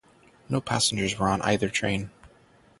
No 0.49 0.59
passengers 0.61 1.19
were 1.19 1.27
on 1.29 1.43
either 1.43 1.69
train. 1.69 2.09